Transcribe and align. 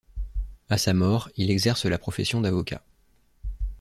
À 0.71 0.79
sa 0.79 0.95
mort, 0.95 1.29
il 1.37 1.51
exerce 1.51 1.85
la 1.85 1.99
profession 1.99 2.41
d'avocat. 2.41 2.81